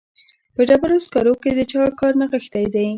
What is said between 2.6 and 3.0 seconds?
دی